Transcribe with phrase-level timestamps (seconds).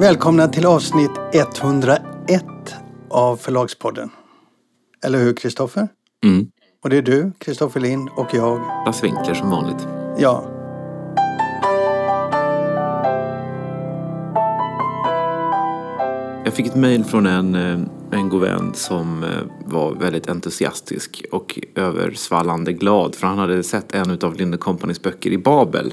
[0.00, 2.44] Välkomna till avsnitt 101
[3.10, 4.10] av Förlagspodden.
[5.04, 5.88] Eller hur, Kristoffer?
[6.24, 6.46] Mm.
[6.82, 8.60] Och det är du, Kristoffer Lind, och jag.
[8.86, 9.86] Lasse Winkler som vanligt.
[10.18, 10.44] Ja.
[16.44, 19.30] Jag fick ett mejl från en, eh, en god vän som eh,
[19.64, 25.30] var väldigt entusiastisk och översvallande glad för han hade sett en av Linde Companys böcker
[25.30, 25.92] i Babel.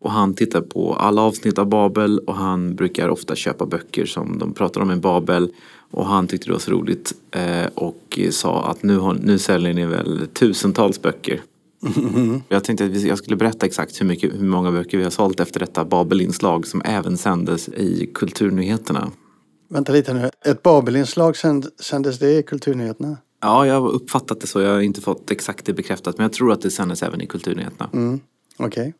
[0.00, 4.38] Och han tittar på alla avsnitt av Babel och han brukar ofta köpa böcker som
[4.38, 5.52] de pratar om i Babel.
[5.90, 9.74] Och han tyckte det var så roligt eh, och sa att nu, har, nu säljer
[9.74, 11.40] ni väl tusentals böcker.
[12.48, 15.40] Jag tänkte att jag skulle berätta exakt hur, mycket, hur många böcker vi har sålt
[15.40, 19.10] efter detta Babelinslag som även sändes i Kulturnyheterna.
[19.70, 20.30] Vänta lite nu.
[20.46, 23.16] Ett Babelinslag sänd, sändes det i Kulturnyheterna?
[23.40, 24.60] Ja, jag har uppfattat det så.
[24.60, 27.26] Jag har inte fått exakt det bekräftat men jag tror att det sändes även i
[27.26, 27.90] Kulturnyheterna.
[27.92, 28.20] Mm.
[28.56, 28.94] Okej.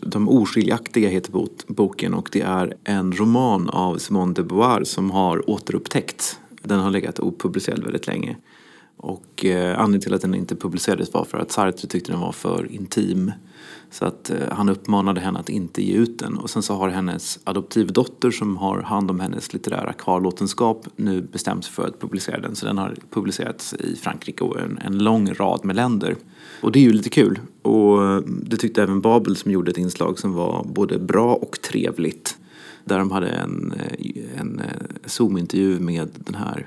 [0.00, 1.32] De oskiljaktiga heter
[1.66, 6.38] boken och det är en roman av Simone de Beauvoir som har återupptäckts.
[6.62, 8.36] Den har legat opublicerad väldigt länge.
[8.96, 12.32] Och eh, anledningen till att den inte publicerades var för att Sartre tyckte den var
[12.32, 13.32] för intim.
[13.90, 16.38] Så att eh, han uppmanade henne att inte ge ut den.
[16.38, 21.64] Och sen så har hennes adoptivdotter som har hand om hennes litterära kvarlåtenskap nu bestämt
[21.64, 22.54] sig för att publicera den.
[22.56, 26.16] Så den har publicerats i Frankrike och en, en lång rad med länder.
[26.62, 27.40] Och det är ju lite kul.
[27.62, 31.60] Och eh, det tyckte även Babel som gjorde ett inslag som var både bra och
[31.60, 32.38] trevligt.
[32.84, 34.66] Där de hade en, eh, en eh,
[35.06, 36.66] Zoom-intervju med den här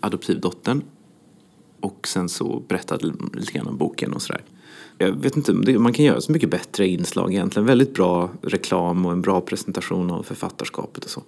[0.00, 0.82] adoptivdottern.
[1.80, 4.42] Och sen så berättade lite grann om boken och sådär.
[4.98, 7.66] Jag vet inte, man kan göra så mycket bättre inslag egentligen.
[7.66, 11.22] Väldigt bra reklam och en bra presentation av författarskapet och så.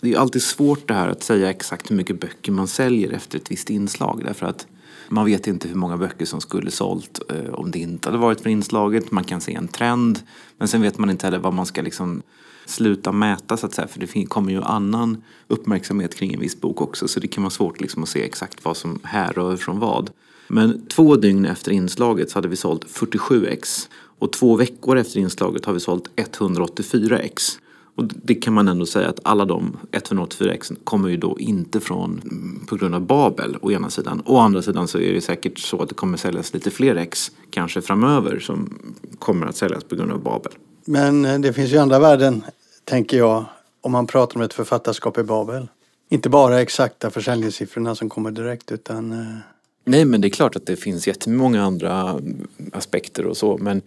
[0.00, 3.10] Det är ju alltid svårt det här att säga exakt hur mycket böcker man säljer
[3.10, 4.22] efter ett visst inslag.
[4.24, 4.66] Därför att
[5.08, 8.40] man vet inte hur många böcker som skulle sålt eh, om det inte hade varit
[8.40, 9.10] för inslaget.
[9.10, 10.20] Man kan se en trend.
[10.58, 12.22] Men sen vet man inte heller vad man ska liksom
[12.66, 13.88] sluta mäta så att säga.
[13.88, 17.08] För det kommer ju annan uppmärksamhet kring en viss bok också.
[17.08, 20.10] Så det kan vara svårt liksom att se exakt vad som härrör från vad.
[20.48, 23.88] Men två dygn efter inslaget så hade vi sålt 47 ex.
[24.18, 27.58] Och två veckor efter inslaget har vi sålt 184 ex.
[27.96, 32.20] Och det kan man ändå säga att alla de 184x kommer ju då inte från
[32.68, 34.22] på grund av Babel å ena sidan.
[34.26, 37.30] Å andra sidan så är det säkert så att det kommer säljas lite fler x
[37.50, 38.78] kanske framöver som
[39.18, 40.52] kommer att säljas på grund av Babel.
[40.84, 42.44] Men eh, det finns ju andra värden,
[42.84, 43.44] tänker jag,
[43.80, 45.68] om man pratar om ett författarskap i Babel.
[46.08, 49.38] Inte bara exakta försäljningssiffrorna som kommer direkt utan eh,
[49.88, 52.20] Nej men det är klart att det finns jättemånga andra
[52.72, 53.82] aspekter och så men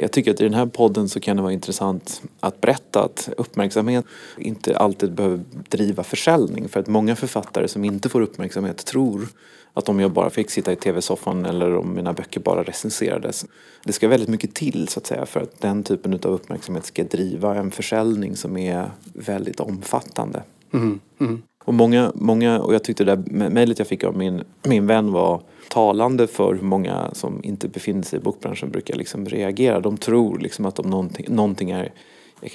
[0.00, 3.28] jag tycker att i den här podden så kan det vara intressant att berätta att
[3.36, 4.04] uppmärksamhet
[4.38, 9.28] inte alltid behöver driva försäljning för att många författare som inte får uppmärksamhet tror
[9.74, 13.46] att om jag bara fick sitta i tv-soffan eller om mina böcker bara recenserades.
[13.84, 17.04] Det ska väldigt mycket till så att säga för att den typen av uppmärksamhet ska
[17.04, 20.42] driva en försäljning som är väldigt omfattande.
[20.72, 21.42] mm, mm.
[21.64, 25.12] Och många, många, och jag tyckte det där mejlet jag fick av min, min vän
[25.12, 29.80] var talande för hur många som inte befinner sig i bokbranschen brukar liksom reagera.
[29.80, 31.92] De tror liksom att om någonting, någonting är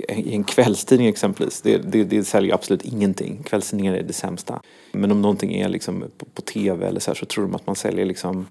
[0.10, 3.44] i en kvällstidning exempelvis, det, det, det säljer absolut ingenting.
[3.44, 4.62] Kvällstidningar är det sämsta.
[4.92, 7.68] Men om någonting är liksom på, på tv eller så här så tror de att
[7.68, 8.48] man säljer liksom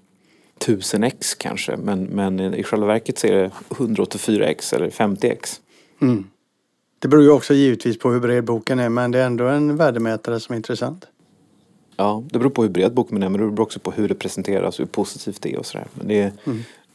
[0.57, 1.77] tusen ex kanske.
[1.77, 5.61] Men, men i själva verket så är det 184 ex eller 50 ex.
[6.01, 6.27] Mm.
[6.99, 9.77] Det beror ju också givetvis på hur bred boken är men det är ändå en
[9.77, 11.07] värdemätare som är intressant.
[11.95, 14.15] Ja, det beror på hur bred boken är men det beror också på hur det
[14.15, 15.87] presenteras och hur positivt det är och sådär.
[15.93, 16.31] Men, det är,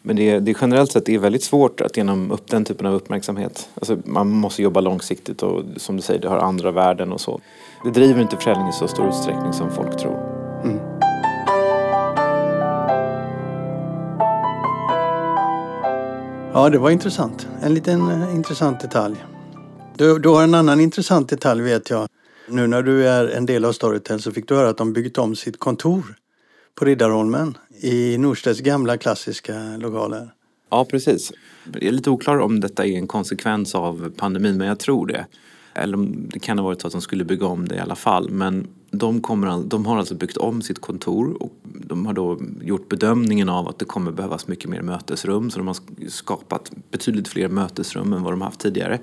[0.03, 2.95] men det, är, det generellt sett är väldigt svårt att genom upp den typen av
[2.95, 3.69] uppmärksamhet.
[3.75, 7.41] Alltså man måste jobba långsiktigt och som du säger det har andra värden och så.
[7.85, 10.17] Det driver inte försäljning i så stor utsträckning som folk tror.
[10.65, 10.79] Mm.
[16.55, 17.49] Ja, det var intressant.
[17.63, 19.17] En liten eh, intressant detalj.
[20.03, 22.09] Du, du har en annan intressant detalj vet jag.
[22.49, 25.19] Nu när du är en del av Storytel så fick du höra att de byggt
[25.19, 26.03] om sitt kontor
[26.75, 30.31] på Riddarholmen i Norstedts gamla klassiska lokaler.
[30.71, 31.33] Ja, precis.
[31.73, 35.27] Jag är lite oklar om detta är en konsekvens av pandemin, men jag tror det.
[35.75, 38.31] Eller det kan ha varit så att de skulle bygga om det i alla fall.
[38.31, 42.89] Men de, kommer, de har alltså byggt om sitt kontor och de har då gjort
[42.89, 45.51] bedömningen av att det kommer behövas mycket mer mötesrum.
[45.51, 45.77] Så de har
[46.09, 49.01] skapat betydligt fler mötesrum än vad de haft tidigare.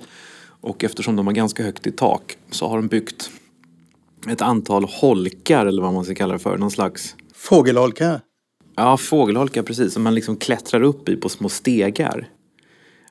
[0.60, 3.30] Och eftersom de har ganska högt i tak så har de byggt
[4.28, 6.58] ett antal holkar eller vad man ska kalla det för.
[6.58, 8.20] Någon slags Fågelholkar.
[8.76, 9.92] Ja, fågelholkar precis.
[9.92, 12.28] Som man liksom klättrar upp i på små stegar.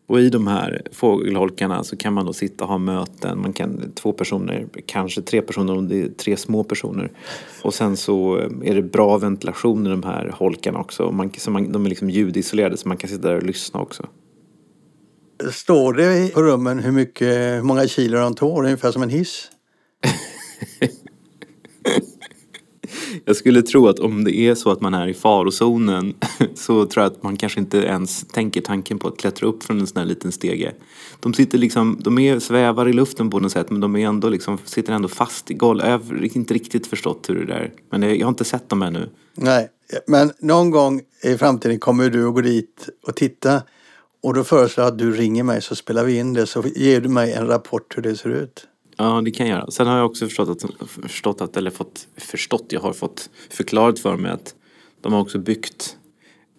[0.07, 3.42] Och i de här fågelholkarna så kan man då sitta och ha möten.
[3.42, 7.12] Man kan, två personer, kanske tre personer om det är tre små personer.
[7.62, 11.12] Och sen så är det bra ventilation i de här holkarna också.
[11.12, 14.07] Man, så man, de är liksom ljudisolerade så man kan sitta där och lyssna också.
[15.51, 18.65] Står det på rummen hur, mycket, hur många kilo de tål?
[18.65, 19.47] Ungefär som en hiss?
[23.25, 26.13] Jag skulle tro att om det är så att man är i farozonen
[26.56, 29.80] så tror jag att man kanske inte ens tänker tanken på att klättra upp från
[29.80, 30.74] en sån här liten stege.
[31.19, 34.30] De sitter liksom, de är, svävar i luften på något sätt men de är ändå
[34.30, 35.80] liksom, sitter ändå fast i golv.
[35.83, 37.74] Jag har inte riktigt förstått hur det är.
[37.91, 39.09] Men jag har inte sett dem ännu.
[39.36, 39.69] Nej,
[40.07, 43.62] men någon gång i framtiden kommer du att gå dit och titta.
[44.24, 47.01] Och då föreslår jag att du ringer mig så spelar vi in det så ger
[47.01, 48.68] du mig en rapport hur det ser ut.
[48.98, 49.71] Ja, det kan jag göra.
[49.71, 54.00] Sen har jag också förstått att, förstått att eller fått förstått, jag har fått förklarat
[54.00, 54.56] för mig att
[55.01, 55.98] de har också byggt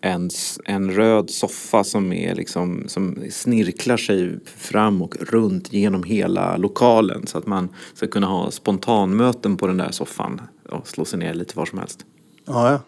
[0.01, 0.31] en,
[0.65, 7.27] en röd soffa som, är liksom, som snirklar sig fram och runt genom hela lokalen
[7.27, 11.35] så att man ska kunna ha spontanmöten på den där soffan och slå sig ner
[11.35, 12.07] lite var som helst.
[12.47, 12.81] Ja, ja.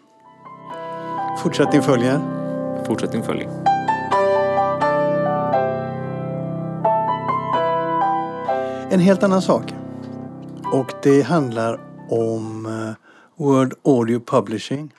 [1.42, 2.20] Fortsättning följer.
[2.86, 3.71] Fortsättning följer.
[8.92, 9.72] En helt annan sak.
[10.72, 14.90] Och det handlar om eh, World Audio Publishing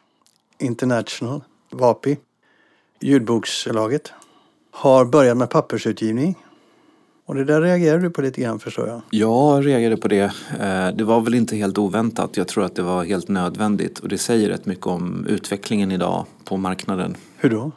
[0.59, 1.41] International,
[1.71, 2.17] WAPI.
[2.99, 4.11] Ljudboksförlaget
[4.71, 6.35] har börjat med pappersutgivning.
[7.25, 9.01] Och det där reagerar du på lite grann förstår jag.
[9.09, 10.33] Jag reagerade på det.
[10.59, 12.37] Eh, det var väl inte helt oväntat.
[12.37, 13.99] Jag tror att det var helt nödvändigt.
[13.99, 17.15] Och det säger rätt mycket om utvecklingen idag på marknaden.
[17.37, 17.71] Hur då?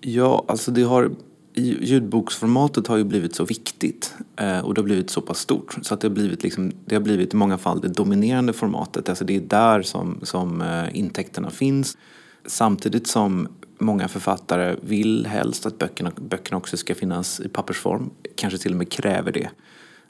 [0.00, 1.10] Ja, alltså det har
[1.54, 5.94] ljudboksformatet har ju blivit så viktigt eh, och det har blivit så pass stort så
[5.94, 9.08] att det har blivit, liksom, det har blivit i många fall det dominerande formatet.
[9.08, 11.98] Alltså det är där som, som eh, intäkterna finns.
[12.46, 18.58] Samtidigt som många författare vill helst att böckerna, böckerna också ska finnas i pappersform, kanske
[18.58, 19.50] till och med kräver det.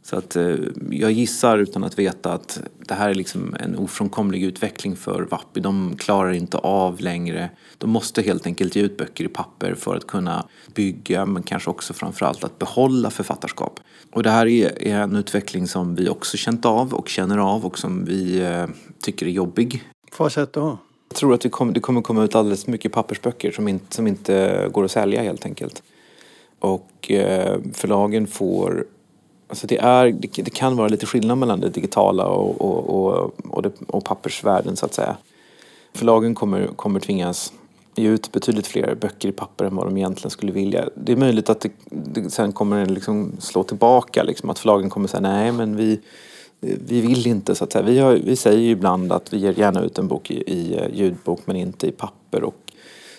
[0.05, 0.55] Så att eh,
[0.91, 5.61] jag gissar utan att veta att det här är liksom en ofrånkomlig utveckling för Vappi.
[5.61, 7.51] De klarar inte av längre.
[7.79, 11.71] De måste helt enkelt ge ut böcker i papper för att kunna bygga men kanske
[11.71, 13.81] också framförallt att behålla författarskap.
[14.13, 17.79] Och det här är, en utveckling som vi också känt av och känner av och
[17.79, 18.67] som vi eh,
[19.01, 19.83] tycker är jobbig.
[20.17, 20.79] På vad sätt då?
[21.09, 24.07] Jag tror att det kommer, det kommer komma ut alldeles mycket pappersböcker som inte, som
[24.07, 25.83] inte går att sälja helt enkelt.
[26.59, 28.87] Och eh, förlagen får
[29.53, 33.63] Alltså det, är, det, kan vara lite skillnad mellan det digitala och, och, och, och,
[33.63, 35.17] det, och pappersvärlden så att säga.
[35.95, 37.53] Förlagen kommer, kommer tvingas
[37.95, 40.89] ge ut betydligt fler böcker i papper än vad de egentligen skulle vilja.
[40.95, 45.09] Det är möjligt att det, det sen kommer liksom slå tillbaka, liksom, att förlagen kommer
[45.09, 46.01] säga nej men vi,
[46.61, 47.85] vi vill inte så att säga.
[47.85, 50.81] Vi, har, vi säger ju ibland att vi ger gärna ut en bok i, i
[50.93, 52.62] ljudbok men inte i papper och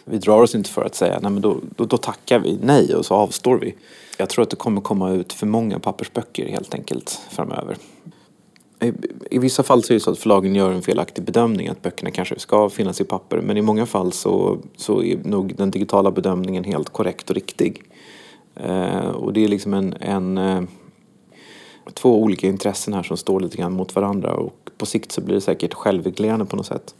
[0.05, 2.95] vi drar oss inte för att säga nej men då, då, då tackar vi nej
[2.95, 3.75] och så avstår vi.
[4.17, 7.77] Jag tror att det kommer komma ut för många pappersböcker helt enkelt framöver.
[8.79, 8.93] I,
[9.31, 12.11] I vissa fall så är det så att förlagen gör en felaktig bedömning att böckerna
[12.11, 16.11] kanske ska finnas i papper men i många fall så, så är nog den digitala
[16.11, 17.83] bedömningen helt korrekt och riktig.
[18.55, 20.61] Eh, och det är liksom en, en eh,
[21.93, 25.35] två olika intressen här som står lite grann mot varandra och på sikt så blir
[25.35, 26.95] det säkert självreglerande på något sätt.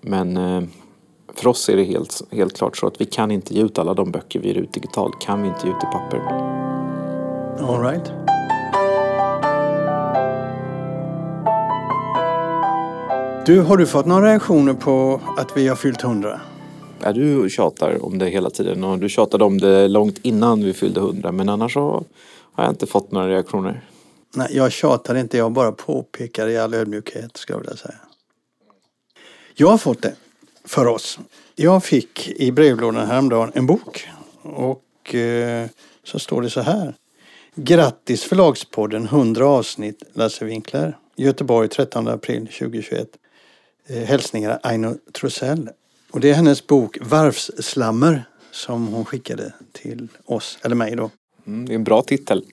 [0.00, 0.62] Men eh,
[1.34, 3.94] för oss är det helt, helt klart så att vi kan inte ge ut alla
[3.94, 6.18] de böcker vi ger ut digitalt, kan vi inte ge ut i papper.
[7.60, 8.12] All right.
[13.46, 16.40] Du, har du fått några reaktioner på att vi har fyllt 100?
[17.02, 20.72] Ja, du tjatar om det hela tiden och du tjatade om det långt innan vi
[20.72, 22.04] fyllde 100 men annars så
[22.52, 23.84] har jag inte fått några reaktioner.
[24.34, 27.94] Nej, jag tjatar inte, jag bara påpekar i all ödmjukhet ska jag vilja säga.
[29.54, 30.14] Jag har fått det
[30.64, 31.18] för oss.
[31.54, 34.08] Jag fick i brevlådan häromdagen en bok
[34.42, 35.68] och eh,
[36.04, 36.94] så står det så här.
[37.54, 40.96] Grattis Förlagspodden 100 avsnitt Lasse Winkler.
[41.16, 43.08] Göteborg 13 april 2021.
[43.86, 45.70] Eh, hälsningar Aino Trosell.
[46.10, 51.10] Och det är hennes bok Varvsslammer som hon skickade till oss, eller mig då.
[51.46, 52.44] Mm, det är en bra titel.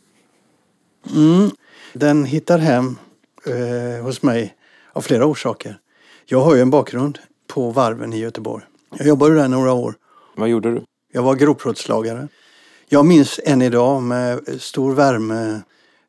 [1.16, 1.52] Mm,
[1.94, 2.98] den hittar hem
[3.46, 4.56] eh, hos mig
[4.94, 5.80] av flera orsaker.
[6.26, 8.64] Jag har ju en bakgrund på varven i Göteborg.
[8.98, 9.96] Jag jobbade där några år.
[10.36, 10.84] Vad gjorde du?
[11.12, 12.28] Jag var grovplåtslagare.
[12.90, 15.62] Jag minns än idag med stor värme,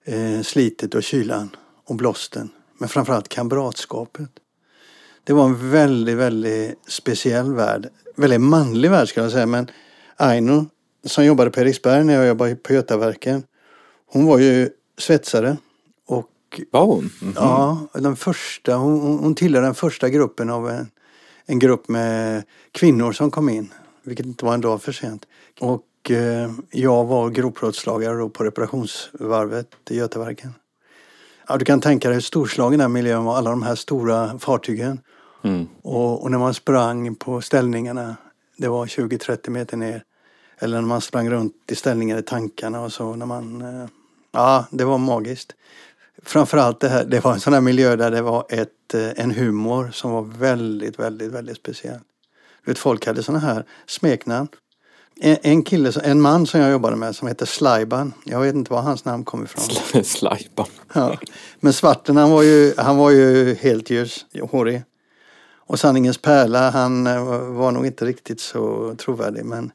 [0.04, 1.50] eh, slitet och kylan
[1.86, 2.50] och blåsten.
[2.78, 4.30] Men framförallt kamratskapet.
[5.24, 7.88] Det var en väldigt, väldigt speciell värld.
[8.16, 9.46] Väldigt manlig värld ska jag säga.
[9.46, 9.70] Men
[10.16, 10.66] Aino
[11.04, 13.42] som jobbade på Eriksberg när jag jobbade på Götaverken.
[14.06, 15.56] Hon var ju svetsare.
[16.06, 16.98] Och, var hon?
[16.98, 17.36] Mm -hmm.
[17.36, 20.90] Ja, den första, hon, hon tillhör den första gruppen av en
[21.50, 22.42] en grupp med
[22.72, 25.26] kvinnor som kom in, vilket inte var en dag för sent.
[25.60, 30.54] Och eh, jag var grovplåtslagare då på reparationsvarvet i Götaverken.
[31.48, 35.00] Ja, du kan tänka dig hur storslagen den miljön var, alla de här stora fartygen.
[35.42, 35.68] Mm.
[35.82, 38.16] Och, och, när man sprang på ställningarna,
[38.56, 40.02] det var 20-30 meter ner.
[40.58, 43.16] Eller när man sprang runt i ställningar i tankarna och så.
[43.16, 43.88] När man, eh,
[44.32, 45.52] ja, det var magiskt.
[46.22, 49.30] Framförallt det här, det var en sån här miljö där det var ett, eh, en
[49.30, 52.00] humor som var väldigt, väldigt, väldigt speciell.
[52.64, 54.48] Du vet, folk hade såna här smeknamn.
[55.20, 58.12] En, en kille, en man som jag jobbade med som heter Slyban.
[58.24, 60.04] Jag vet inte var hans namn kom ifrån.
[60.04, 60.66] Slajban.
[60.92, 61.18] Ja.
[61.60, 64.82] Men svarten han var ju, han var ju helt ljus, hårig.
[65.70, 69.44] Och sanningens pärla, han eh, var nog inte riktigt så trovärdig.
[69.44, 69.72] Men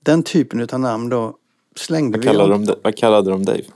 [0.00, 1.36] den typen av namn då
[1.76, 2.26] slängde Vad vi.
[2.26, 3.70] kallade, de, vad kallade de dig?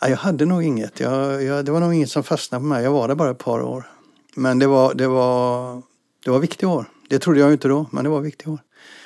[0.00, 1.00] Ja, jag hade nog inget.
[1.00, 2.84] Jag, jag, det var nog inget som fastnade på mig.
[2.84, 3.90] Jag var där bara ett par år.
[4.34, 5.82] Men det var, det var,
[6.24, 6.84] det var viktiga år.
[7.08, 8.58] Det trodde jag inte då, men det var viktiga år.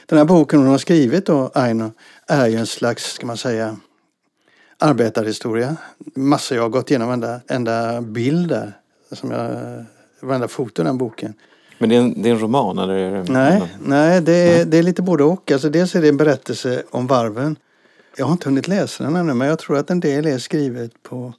[0.06, 1.92] Den här boken hon har skrivit då, Aino,
[2.26, 3.76] är ju en slags, ska man säga,
[4.78, 5.76] arbetarhistoria.
[6.14, 8.78] Massor jag har gått igenom varenda, enda bild där.
[9.12, 9.50] Som jag,
[10.20, 11.34] varenda foto i den boken.
[11.78, 12.94] Men det är en, det är en roman eller?
[12.94, 15.50] Är det Nej, nej det, är, det är lite både och.
[15.50, 17.56] Alltså dels är det en berättelse om varven.
[18.16, 21.02] Jag har inte hunnit läsa den ännu men jag tror att en del är skrivet
[21.02, 21.33] på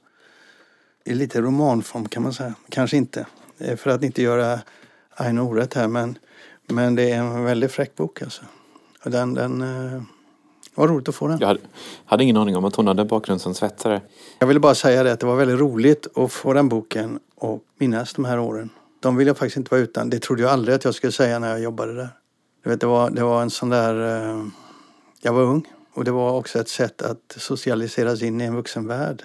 [1.04, 2.54] i lite romanform kan man säga.
[2.68, 3.26] Kanske inte,
[3.58, 4.60] eh, för att inte göra
[5.14, 6.18] Aino orätt här men,
[6.66, 8.42] men det är en väldigt fräck bok alltså.
[9.04, 10.02] Och den, den eh,
[10.74, 11.38] var roligt att få den.
[11.40, 11.60] Jag hade,
[12.04, 14.00] hade ingen aning om att hon hade bakgrund som svetsare.
[14.38, 17.64] Jag ville bara säga det att det var väldigt roligt att få den boken och
[17.78, 18.70] minnas de här åren.
[19.00, 20.10] De vill jag faktiskt inte vara utan.
[20.10, 22.08] Det trodde jag aldrig att jag skulle säga när jag jobbade där.
[22.64, 24.22] Du vet, det, var, det var en sån där...
[24.30, 24.46] Eh,
[25.22, 29.22] jag var ung och det var också ett sätt att socialiseras in i en vuxenvärld.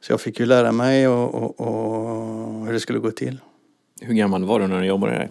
[0.00, 3.40] Så jag fick ju lära mig och, och, och hur det skulle gå till.
[4.00, 5.30] Hur gammal var du när du jobbade där?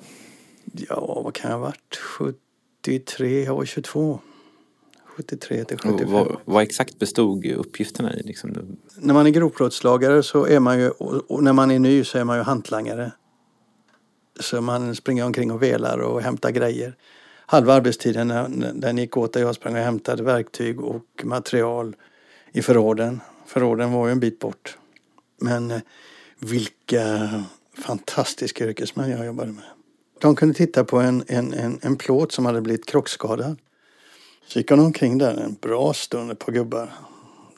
[0.64, 1.96] Ja, vad kan jag ha varit?
[1.96, 4.20] 73, jag var 22.
[5.06, 6.12] 73 till Och 75.
[6.12, 8.24] Vad, vad exakt bestod uppgifterna i?
[8.24, 8.78] Liksom?
[8.98, 12.24] När man är grovplåtslagare så är man ju, och när man är ny så är
[12.24, 13.12] man ju hantlangare.
[14.40, 16.96] Så man springer omkring och velar och hämtar grejer.
[17.52, 21.96] Halva arbetstiden när- när den gick åt där jag sprang och hämtade verktyg och material
[22.52, 23.22] i förråden.
[23.46, 24.78] Förråden var ju en bit bort.
[25.42, 25.80] Men eh,
[26.40, 27.30] vilka
[27.78, 29.64] fantastiska yrkesmän jag jobbade med.
[30.22, 33.58] De kunde titta på en, en, en, en plåt som hade blivit krockskadad.
[34.48, 36.94] Så gick de omkring där en bra stund, på gubbar.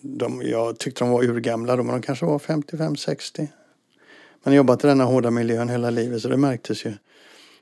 [0.02, 3.48] De, jag tyckte de var urgamla då, men de kanske var 55-60.
[4.44, 6.94] Men jobbat i denna hårda miljön hela livet så det märktes ju.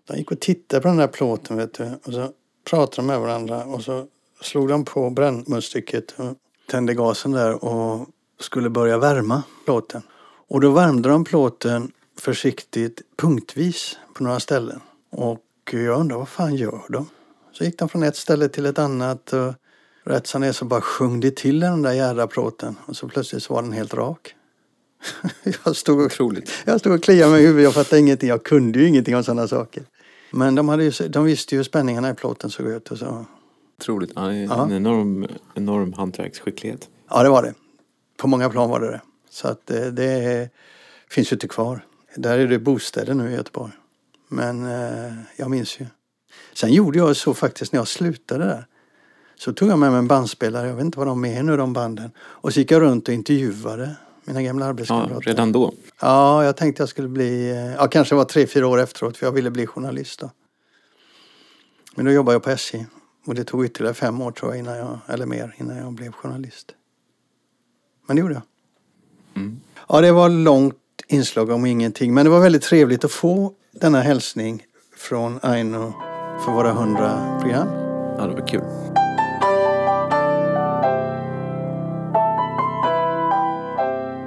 [0.08, 2.30] De gick och tittade på den där plåten vet du, och så
[2.70, 4.06] pratade de med varandra och så
[4.42, 6.36] slog de på brännmunstycket och
[6.70, 8.08] tände gasen där och
[8.40, 10.02] skulle börja värma plåten.
[10.48, 14.82] Och då värmde de plåten försiktigt punktvis på några ställen.
[15.12, 17.10] Och jag undrar vad fan gör de?
[17.52, 19.54] Så gick de från ett ställe till ett annat och
[20.04, 23.44] rätt som är så bara sjöng det till den där jädra plåten och så plötsligt
[23.44, 24.36] så var den helt rak.
[25.66, 26.52] jag, stod och, Otroligt.
[26.66, 29.24] jag stod och kliade mig i huvudet, jag fattade ingenting, jag kunde ju ingenting om
[29.24, 29.84] sådana saker.
[30.32, 33.26] Men de, hade ju, de visste ju hur spänningarna i plåten såg ut och så.
[33.80, 34.12] Otroligt.
[34.16, 34.64] Ja, är Ja.
[34.64, 36.90] En enorm, enorm hantverksskicklighet.
[37.10, 37.54] Ja, det var det.
[38.18, 39.02] På många plan var det det.
[39.30, 40.50] Så att det, det
[41.10, 41.86] finns ju inte kvar.
[42.16, 43.72] Där är det bostäder nu i Göteborg.
[44.28, 45.86] Men eh, jag minns ju.
[46.54, 48.66] Sen gjorde jag så faktiskt när jag slutade där.
[49.36, 51.74] Så tog jag med mig en bandspelare, jag vet inte vad de är nu de
[51.74, 52.12] banden.
[52.20, 55.22] Och så gick jag runt och intervjuade mina gamla Ja, arbetskamrater.
[55.22, 55.74] redan då.
[56.02, 57.50] Ja, jag tänkte jag skulle bli,
[57.80, 60.30] ja kanske var tre, fyra år efteråt för jag ville bli journalist då.
[61.96, 62.86] Men då jobbade jag på SJ
[63.26, 66.12] och det tog ytterligare fem år tror jag, innan jag, eller mer, innan jag blev
[66.12, 66.72] journalist.
[68.08, 68.44] Men det gjorde jag.
[69.36, 69.60] Mm.
[69.90, 70.76] Ja, det var långt
[71.08, 74.64] inslag om ingenting, men det var väldigt trevligt att få denna hälsning
[74.98, 75.94] från Aino
[76.46, 77.68] för våra hundra program.
[78.18, 78.62] Ja, det var kul.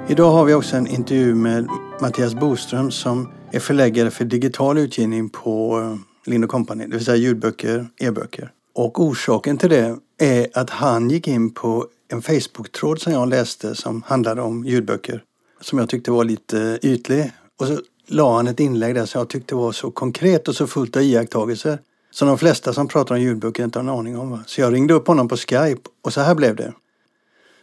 [0.09, 1.67] Idag har vi också en intervju med
[2.01, 7.17] Mattias Boström som är förläggare för digital utgivning på eh, Lind Company, det vill säga
[7.17, 8.51] ljudböcker, e-böcker.
[8.75, 13.75] Och orsaken till det är att han gick in på en Facebook-tråd som jag läste
[13.75, 15.23] som handlade om ljudböcker.
[15.61, 17.31] Som jag tyckte var lite eh, ytlig.
[17.59, 20.67] Och så la han ett inlägg där som jag tyckte var så konkret och så
[20.67, 21.79] fullt av iakttagelser.
[22.11, 24.29] Som de flesta som pratar om ljudböcker inte har en aning om.
[24.31, 24.43] Va?
[24.45, 26.73] Så jag ringde upp honom på Skype och så här blev det.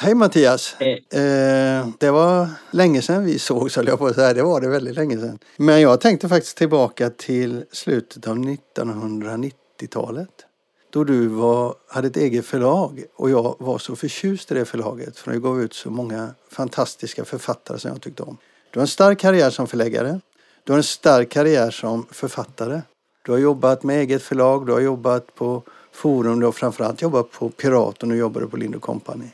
[0.02, 0.80] Hej Mattias!
[0.80, 4.34] Eh, det var länge sedan vi sågs höll jag på att säga.
[4.34, 5.38] Det var det väldigt länge sedan.
[5.56, 10.28] Men jag tänkte faktiskt tillbaka till slutet av 1990-talet.
[10.90, 15.18] Då du var, hade ett eget förlag och jag var så förtjust i det förlaget.
[15.18, 18.36] För det gav ut så många fantastiska författare som jag tyckte om.
[18.70, 20.20] Du har en stark karriär som förläggare.
[20.64, 22.80] Du har en stark karriär som författare.
[23.24, 27.30] Du har jobbat med eget förlag, du har jobbat på Forum, du har framförallt jobbat
[27.30, 29.26] på Pirat och nu jobbar du på Lind Company.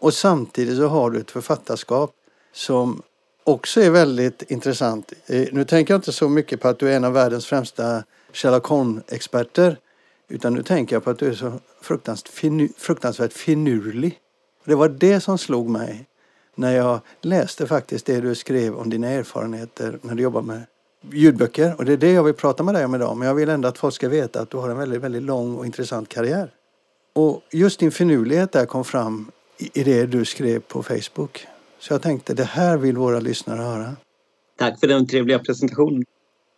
[0.00, 2.14] Och samtidigt så har du ett författarskap
[2.52, 3.02] som
[3.44, 5.12] också är väldigt intressant.
[5.26, 8.04] Eh, nu tänker jag inte så mycket på att du är en av världens främsta
[8.32, 9.78] Sherlock Holmes-experter.
[10.28, 11.52] Utan nu tänker jag på att du är så
[11.82, 14.18] fruktansvärt, fruktansvärt finurlig.
[14.64, 16.06] Det var det som slog mig
[16.54, 20.62] när jag läste faktiskt det du skrev om dina erfarenheter när du jobbar med
[21.12, 21.74] ljudböcker.
[21.78, 23.16] Och det är det jag vill prata med dig om idag.
[23.16, 25.56] Men jag vill ändå att folk ska veta att du har en väldigt, väldigt lång
[25.56, 26.54] och intressant karriär.
[27.12, 29.30] Och just din finurlighet där kom fram
[29.60, 31.46] i det du skrev på Facebook.
[31.78, 33.96] Så jag tänkte, det här vill våra lyssnare höra.
[34.58, 36.04] Tack för den trevliga presentationen.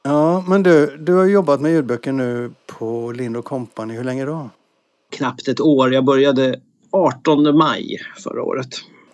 [0.02, 3.94] Ja, men du, du har jobbat med ljudböcker nu på Lind Company.
[3.94, 4.50] Hur länge då?
[5.11, 5.92] Knappt ett år.
[5.92, 8.68] Jag började 18 maj förra året.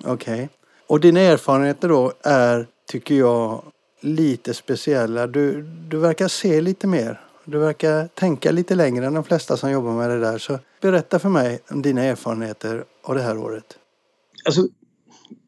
[0.05, 0.35] Okej.
[0.35, 0.49] Okay.
[0.87, 3.63] Och dina erfarenheter då är, tycker jag,
[4.01, 5.27] lite speciella.
[5.27, 7.21] Du, du verkar se lite mer.
[7.45, 10.39] Du verkar tänka lite längre än de flesta som jobbar med det där.
[10.39, 13.78] Så berätta för mig om dina erfarenheter av det här året.
[14.49, 14.69] Alltså,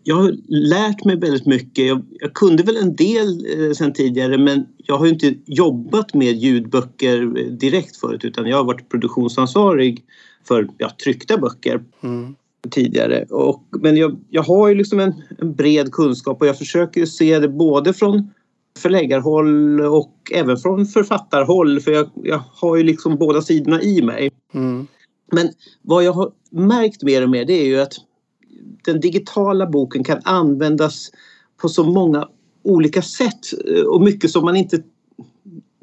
[0.03, 1.87] jag har lärt mig väldigt mycket.
[1.87, 6.37] Jag, jag kunde väl en del eh, sen tidigare men jag har inte jobbat med
[6.37, 10.05] ljudböcker direkt förut utan jag har varit produktionsansvarig
[10.49, 12.35] för ja, tryckta böcker mm.
[12.71, 13.25] tidigare.
[13.25, 17.39] Och, men jag, jag har ju liksom en, en, bred kunskap och jag försöker se
[17.39, 18.31] det både från
[18.79, 24.31] förläggarhåll och även från författarhåll för jag, jag har ju liksom båda sidorna i mig.
[24.55, 24.87] Mm.
[25.33, 25.49] Men
[25.83, 27.93] vad jag har märkt mer och mer det är ju att
[28.85, 31.11] den digitala boken kan användas
[31.57, 32.29] på så många
[32.63, 34.83] olika sätt eh, och mycket som man inte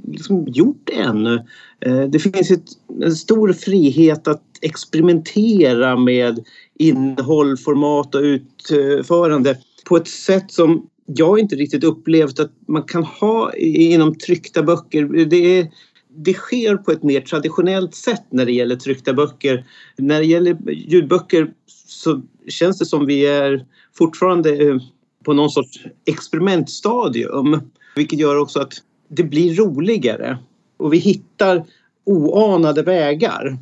[0.08, 1.46] liksom gjort ännu.
[1.80, 2.66] Eh, det finns ett,
[3.02, 6.46] en stor frihet att experimentera med
[6.80, 13.04] innehåll, format och utförande på ett sätt som jag inte riktigt upplevt att man kan
[13.04, 15.26] ha inom tryckta böcker.
[15.26, 15.68] Det, är,
[16.16, 19.66] det sker på ett mer traditionellt sätt när det gäller tryckta böcker.
[19.98, 21.54] När det gäller ljudböcker
[21.88, 23.66] så känns det som vi är
[23.98, 24.78] fortfarande eh,
[25.26, 27.62] på någon sorts experimentstadium.
[27.96, 28.74] Vilket gör också att
[29.08, 30.38] det blir roligare
[30.78, 31.66] och vi hittar
[32.06, 33.58] oanade vägar.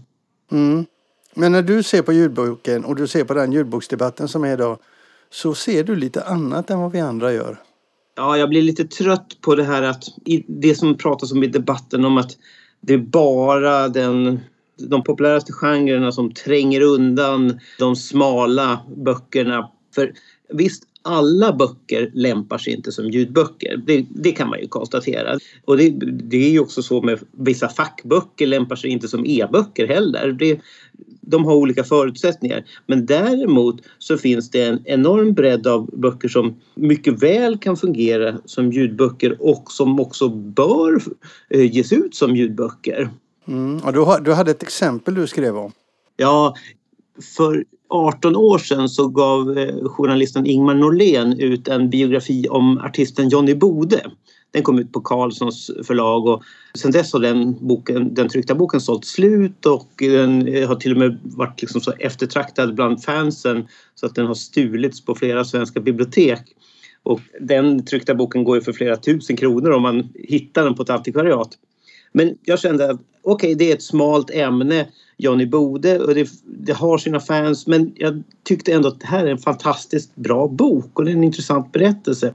[0.52, 0.86] Mm.
[1.34, 4.80] Men när du ser på ljudboken och du ser på den ljudboksdebatten som är idag
[5.30, 7.58] så ser du lite annat än vad vi andra gör.
[8.16, 10.04] Ja, jag blir lite trött på det här att
[10.48, 12.38] det som pratas om i debatten om att
[12.82, 14.40] det är bara den
[14.78, 19.72] de populäraste genrerna som tränger undan de smala böckerna.
[19.96, 20.14] För
[20.50, 23.78] visst, alla böcker lämpar sig inte som ljudböcker.
[23.78, 25.40] Det, det kan man ju konstatera.
[25.66, 25.90] Och det,
[26.30, 30.32] det, är ju också så med vissa fackböcker lämpar sig inte som e-böcker heller.
[30.32, 30.60] Det,
[31.22, 32.66] de har olika förutsättningar.
[32.88, 38.38] Men däremot så finns det en enorm bredd av böcker som mycket väl kan fungera
[38.46, 41.02] som ljudböcker och som också bör
[41.50, 43.10] eh, ges ut som ljudböcker.
[43.48, 43.78] Mm.
[43.78, 45.72] Och du, du hade ett exempel du skrev om.
[46.18, 46.54] Ja,
[47.38, 53.30] för 18 år sedan så gav eh, journalisten Ingmar Norlén ut en biografi om artisten
[53.30, 54.12] Johnny Bode.
[54.52, 56.44] Den kom ut på Carlssons förlag och
[56.78, 60.92] sen dess har den, boken, den tryckta boken sålt slut och den eh, har till
[60.92, 65.46] och med varit liksom så eftertraktad bland fansen så att den har stulits på flera
[65.46, 66.42] svenska bibliotek.
[67.04, 70.84] Och den tryckta boken går ju för flera tusen kronor om man hittar den på
[70.84, 71.58] ett antikvariat.
[72.16, 76.30] Men jag kände att okej, okay, det är ett smalt ämne, Johnny Bode, och det,
[76.44, 80.48] det, har sina fans men jag tyckte ändå att det här är en fantastiskt bra
[80.48, 82.34] bok och det är en intressant berättelse.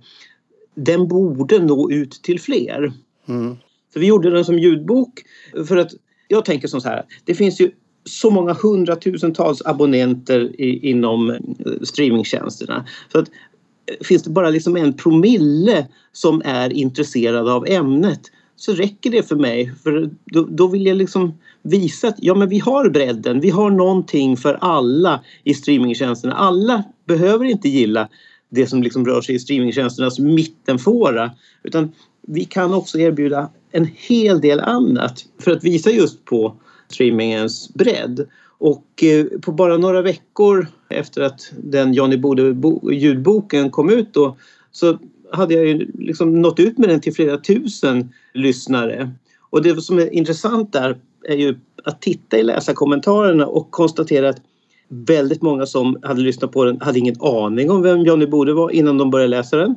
[0.75, 2.93] Den borde nå ut till fler.
[3.29, 3.57] Mm.
[3.93, 5.23] Så vi gjorde den som ljudbok
[5.69, 5.91] för att
[6.29, 7.71] jag tänker som så här, det finns ju
[8.05, 11.37] så många hundratusentals abonnenter i, inom eh,
[11.83, 12.87] streamingtjänsterna.
[13.13, 18.21] Så att eh, finns det bara liksom en promille som är intresserad av ämnet
[18.61, 19.73] så räcker det för mig.
[19.83, 23.41] För då, då, vill jag liksom visa att ja, men vi har bredden.
[23.41, 26.35] Vi har någonting för alla i streamingtjänsterna.
[26.35, 28.09] Alla behöver inte gilla
[28.49, 31.31] det som liksom rör sig i streamingtjänsternas mittenfåra.
[31.63, 31.93] Utan
[32.27, 36.55] vi kan också erbjuda en hel del annat för att visa just på
[36.89, 38.29] streamingens bredd.
[38.59, 42.57] Och eh, på bara några veckor efter att den Johnny Bode
[42.93, 44.37] ljudboken kom ut då
[44.73, 44.99] så
[45.33, 49.11] hade jag ju liksom nått ut med den till flera tusen lyssnare.
[49.51, 54.43] Och det som är intressant där är ju att titta i läsarkommentarerna och konstatera att
[54.89, 58.71] väldigt många som hade lyssnat på den hade ingen aning om vem Johnny Bode var
[58.71, 59.75] innan de började läsa den.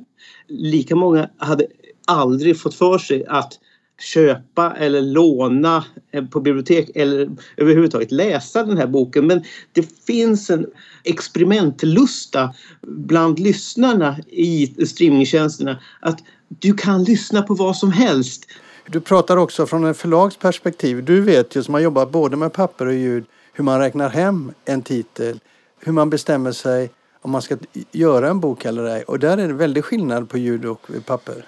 [0.47, 1.67] Lika många hade
[2.07, 3.59] aldrig fått för sig att
[4.03, 5.85] köpa eller låna
[6.31, 9.27] på bibliotek eller överhuvudtaget läsa den här boken.
[9.27, 10.65] Men det finns en
[11.03, 18.45] experimentlusta bland lyssnarna i streamingtjänsterna att du kan lyssna på vad som helst.
[18.87, 21.05] Du pratar också från en förlags perspektiv.
[21.05, 24.51] Du vet ju som har jobbat både med papper och ljud hur man räknar hem
[24.65, 25.39] en titel,
[25.79, 27.57] hur man bestämmer sig om man ska
[27.91, 29.03] göra en bok eller ej.
[29.03, 31.45] Och där är det väldigt skillnad på ljud och papper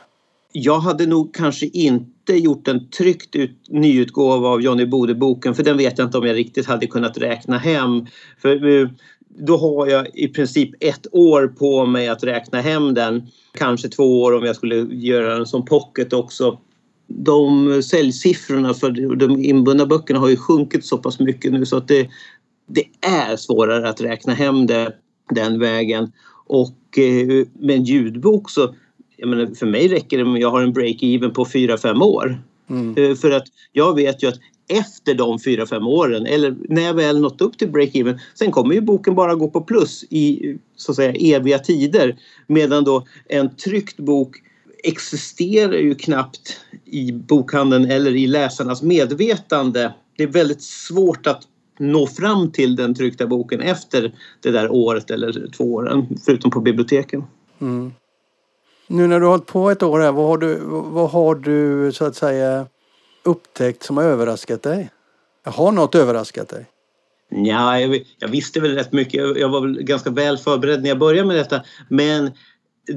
[0.57, 5.77] jag hade nog kanske inte gjort en tryckt ut, nyutgåva av Johnny Bode-boken för den
[5.77, 8.05] vet jag inte om jag riktigt hade kunnat räkna hem.
[8.41, 8.89] För eh,
[9.37, 13.27] då har jag i princip ett år på mig att räkna hem den.
[13.57, 16.59] Kanske två år om jag skulle göra den som pocket också.
[17.07, 21.87] De säljsiffrorna för de inbundna böckerna har ju sjunkit så pass mycket nu så att
[21.87, 22.09] det,
[22.67, 24.95] det är svårare att räkna hem det
[25.29, 26.11] den vägen.
[26.47, 28.73] Och eh, med en ljudbok så,
[29.17, 32.41] jag menar, för mig räcker det om jag har en break-even på 4-5 år.
[32.69, 32.95] Mm.
[32.97, 37.21] Eh, för att jag vet ju att efter de 4-5 åren eller när jag väl
[37.21, 40.95] nått upp till break-even sen kommer ju boken bara gå på plus i så att
[40.95, 42.15] säga eviga tider.
[42.47, 44.37] Medan då en tryckt bok
[44.83, 49.93] existerar ju knappt i bokhandeln eller i läsarnas medvetande.
[50.17, 51.41] Det är väldigt svårt att
[51.79, 56.61] nå fram till den tryckta boken efter det där året eller två åren, förutom på
[56.61, 57.23] biblioteken.
[57.61, 57.91] Mm.
[58.87, 61.91] Nu när du har hållit på ett år här, vad har du, vad har du
[61.91, 62.67] så att säga
[63.23, 64.89] upptäckt som har överraskat dig?
[65.43, 66.65] Har något överraskat dig?
[67.29, 69.37] Ja, jag, jag, visste väl rätt mycket.
[69.37, 71.63] Jag var väl ganska väl förberedd när jag började med detta.
[71.89, 72.31] Men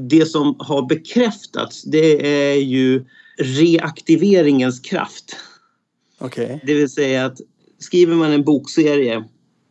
[0.09, 3.05] det som har bekräftats det är ju
[3.39, 5.37] reaktiveringens kraft.
[6.21, 6.59] Okay.
[6.65, 7.41] Det vill säga att
[7.79, 9.25] skriver man en bokserie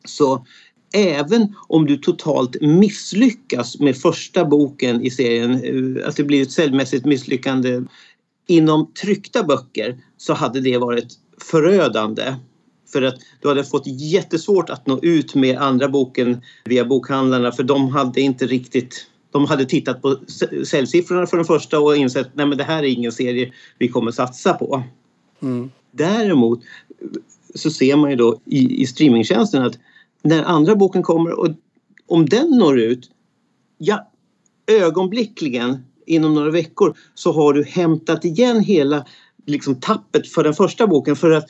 [0.06, 0.46] så
[0.94, 6.52] även om du totalt misslyckas med första boken i serien, eh, att det blir ett
[6.52, 7.82] säljmässigt misslyckande
[8.48, 11.14] inom tryckta böcker så hade det varit
[11.52, 12.36] förödande.
[12.92, 17.64] För att du hade fått jättesvårt att nå ut med andra boken via bokhandlarna för
[17.64, 20.18] de hade inte riktigt de hade tittat på
[20.66, 24.54] säljsiffrorna för den första och insett att det här är ingen serie vi kommer satsa
[24.54, 24.84] på.
[25.42, 25.72] Mm.
[25.92, 26.60] Däremot
[27.56, 29.78] så ser man ju då i, i streamingtjänsten att
[30.24, 31.48] när andra boken kommer och
[32.08, 33.10] om den når ut,
[33.78, 34.12] ja
[34.68, 39.06] ögonblickligen inom några veckor så har du hämtat igen hela
[39.46, 41.50] liksom, tappet för den första boken för att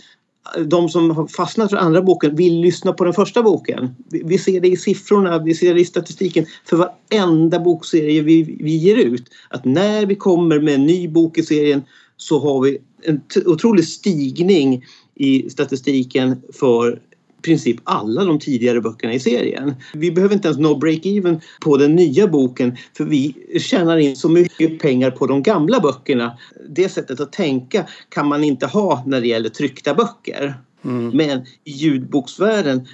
[0.58, 3.96] eh, de som har fastnat för andra boken vill lyssna på den första boken.
[4.10, 8.76] Vi ser det i siffrorna, vi ser det i statistiken för varenda bokserie vi, vi
[8.76, 9.30] ger ut.
[9.50, 11.84] Att när vi kommer med en ny bok i serien
[12.18, 17.02] så har vi en otrolig stigning i statistiken för
[17.42, 19.76] princip alla de tidigare böckerna i serien.
[19.94, 24.30] Vi behöver inte ens nå break-even på den nya boken för vi tjänar in så
[24.30, 26.38] mycket pengar på de gamla böckerna.
[26.70, 30.56] Det sättet att tänka kan man inte ha när det gäller tryckta böcker.
[30.86, 31.18] Mm.
[31.18, 32.88] Men i ljudboksvärlden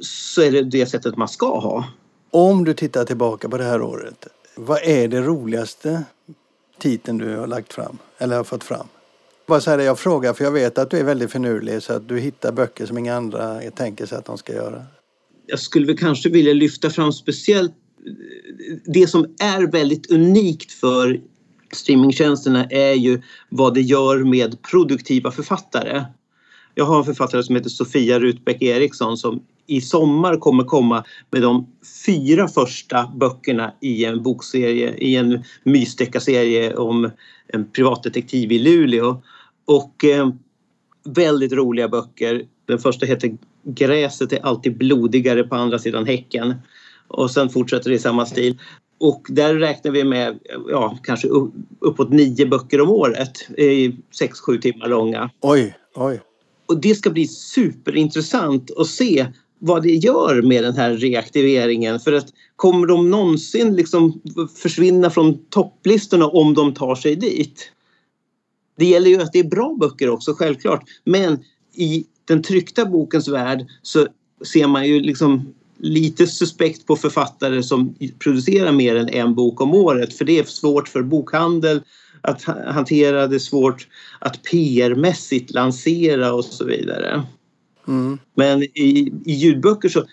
[0.00, 1.84] så är det det sättet man ska ha.
[2.30, 6.02] Om du tittar tillbaka på det här året, vad är det roligaste
[6.78, 8.86] titeln du har lagt fram eller har fått fram?
[9.50, 12.08] Bara säga det jag frågar för jag vet att du är väldigt finurlig så att
[12.08, 14.82] du hittar böcker som inga andra tänker sig att de ska göra.
[15.46, 18.12] Jag skulle väl kanske vilja lyfta fram speciellt eh,
[18.84, 21.20] det som är väldigt unikt för
[21.72, 26.04] streamingtjänsterna är ju vad det gör med produktiva författare.
[26.74, 31.42] Jag har en författare som heter Sofia Rutbeck Eriksson som i sommar kommer komma med
[31.42, 31.66] de
[32.06, 37.10] fyra första böckerna i en bokserie, i en mysdeckarserie om
[37.52, 39.22] en privatdetektiv i Luleå.
[39.70, 40.30] Och eh,
[41.04, 42.46] väldigt roliga böcker.
[42.66, 46.54] Den första heter Gräset är alltid blodigare på andra sidan häcken.
[47.08, 48.58] Och sen fortsätter det i samma stil.
[48.98, 51.28] Och där räknar vi med ja, kanske
[51.80, 53.48] uppåt nio böcker om året.
[54.18, 55.30] Sex, sju timmar långa.
[55.40, 56.20] Oj, oj.
[56.66, 59.26] Och det ska bli superintressant att se
[59.58, 62.00] vad det gör med den här reaktiveringen.
[62.00, 64.20] För att kommer de någonsin liksom
[64.56, 67.72] försvinna från topplistorna om de tar sig dit?
[68.80, 71.38] Det gäller ju att det är bra böcker också självklart men
[71.74, 74.06] i den tryckta bokens värld så
[74.52, 79.74] ser man ju liksom lite suspekt på författare som producerar mer än en bok om
[79.74, 81.82] året för det är svårt för bokhandel
[82.20, 83.88] att hantera, det är svårt
[84.18, 87.22] att PR-mässigt lansera och så vidare.
[87.88, 88.18] Mm.
[88.34, 90.04] Men i, i ljudböcker så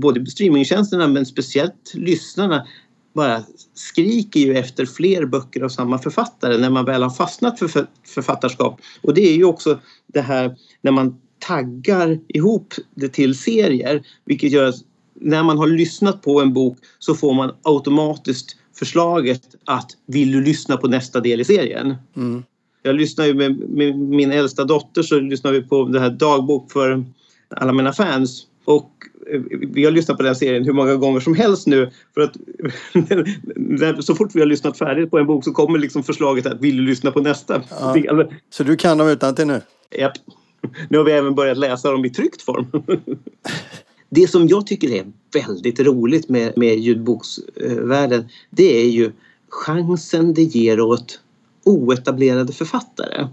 [0.00, 2.66] både streamingtjänsterna men speciellt lyssnarna
[3.12, 3.42] bara
[3.74, 8.80] skriker ju efter fler böcker av samma författare när man väl har fastnat för författarskap.
[9.02, 14.52] Och det är ju också det här när man taggar ihop det till serier vilket
[14.52, 14.76] gör att
[15.14, 20.40] när man har lyssnat på en bok så får man automatiskt förslaget att vill du
[20.40, 21.94] lyssna på nästa del i serien?
[22.16, 22.42] Mm.
[22.82, 26.72] Jag lyssnar ju med, med, min äldsta dotter så lyssnar vi på det här dagbok
[26.72, 27.04] för
[27.56, 28.90] alla mina fans och
[29.68, 32.36] vi har lyssnat på den serien hur många gånger som helst nu för att
[34.04, 36.76] så fort vi har lyssnat färdigt på en bok så kommer liksom förslaget att vill
[36.76, 37.92] du lyssna på nästa ja.
[37.92, 38.34] del.
[38.50, 39.60] Så du kan dem utan till nu?
[39.98, 40.12] Japp.
[40.88, 42.66] Nu har vi även börjat läsa dem i tryckt form.
[44.14, 49.12] Det som jag tycker är väldigt roligt med, med ljudboksvärlden det är ju
[49.48, 51.20] chansen det ger åt
[51.64, 53.28] oetablerade författare.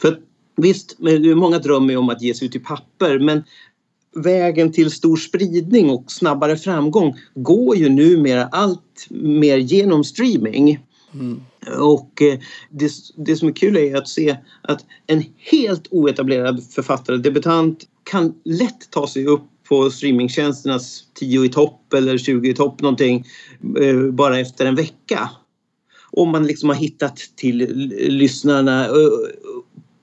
[0.00, 0.20] För
[0.56, 0.96] visst,
[1.36, 3.44] många drömmer om att ge sig ut i papper men
[4.16, 10.78] vägen till stor spridning och snabbare framgång går ju numera allt mer genom streaming.
[11.14, 11.40] Mm.
[11.78, 12.38] Och eh,
[12.70, 18.34] det, det som är kul är att se att en helt oetablerad författare, debutant, kan
[18.44, 23.26] lätt ta sig upp på streamingtjänsternas 10 i topp eller 20 i topp någonting
[23.80, 25.30] eh, bara efter en vecka.
[26.10, 27.56] Om man liksom har hittat till
[28.08, 28.92] lyssnarna eh,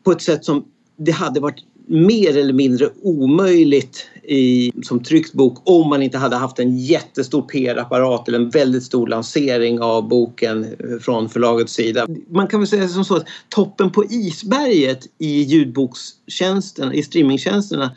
[0.04, 0.66] på ett sätt som
[0.98, 6.36] det hade varit mer eller mindre omöjligt i, som tryckt bok om man inte hade
[6.36, 12.08] haft en jättestor PR-apparat eller en väldigt stor lansering av boken eh, från förlagets sida.
[12.30, 17.92] Man kan väl säga som så att toppen på isberget i ljudbokstjänsterna, i streamingtjänsterna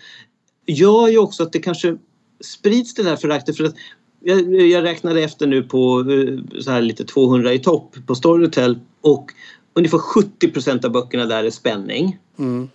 [0.66, 1.96] gör ju också att det kanske
[2.40, 3.74] sprids det där föraktet för att
[4.24, 8.78] jag, jag räknade efter nu på eh, så här lite 200 i topp på Storytel
[9.00, 9.30] och
[9.74, 12.18] ungefär 70 procent av böckerna där är spänning.
[12.38, 12.68] Mm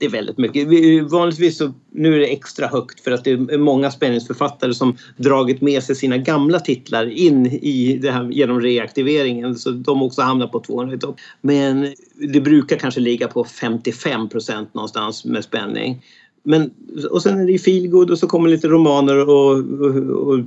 [0.00, 0.68] det är väldigt mycket.
[1.10, 5.60] Vanligtvis så, nu är det extra högt för att det är många spänningsförfattare som dragit
[5.60, 10.46] med sig sina gamla titlar in i det här genom reaktiveringen så de också hamnar
[10.46, 11.16] på 200 topp.
[11.40, 11.94] Men
[12.32, 16.02] det brukar kanske ligga på 55 procent någonstans med spänning.
[16.42, 16.70] Men,
[17.10, 20.40] och sen är det feelgood och så kommer lite romaner och, och, och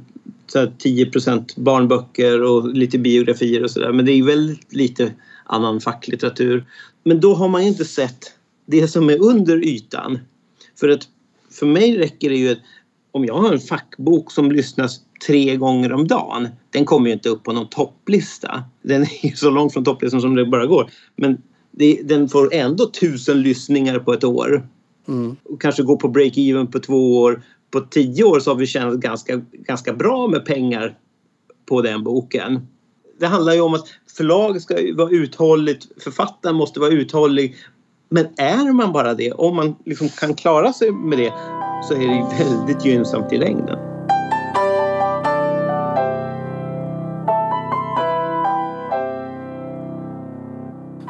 [0.47, 3.91] så här 10 procent barnböcker och lite biografier och sådär.
[3.91, 5.11] Men det är väldigt lite
[5.45, 6.65] annan facklitteratur.
[7.03, 8.33] Men då har man inte sett
[8.65, 10.19] det som är under ytan.
[10.79, 11.07] För att
[11.51, 12.59] för mig räcker det ju att
[13.11, 16.47] om jag har en fackbok som lyssnas tre gånger om dagen.
[16.69, 18.63] Den kommer ju inte upp på någon topplista.
[18.81, 20.91] Den är så långt från topplistan som det bara går.
[21.15, 24.67] Men det, den får ändå tusen lyssningar på ett år.
[25.07, 25.35] Mm.
[25.43, 27.43] Och kanske gå på break-even på två år.
[27.71, 30.97] På tio år så har vi tjänat ganska, ganska bra med pengar
[31.65, 32.67] på den boken.
[33.19, 37.55] Det handlar ju om att förlaget ska vara uthålligt, författaren måste vara uthållig
[38.13, 41.33] men är man bara det, om man liksom kan klara sig med det
[41.83, 43.79] så är det väldigt gynnsamt i längden.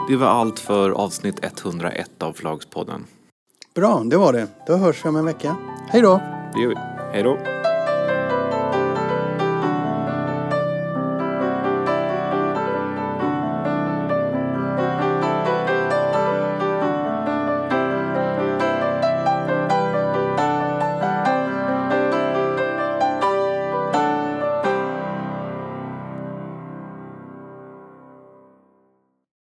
[0.09, 3.05] Det var allt för avsnitt 101 av Förlagspodden.
[3.75, 4.47] Bra, det var det.
[4.67, 5.55] Då hörs vi om en vecka.
[5.87, 6.21] Hej då!
[6.53, 6.75] Det gör vi.
[7.13, 7.37] Hej då!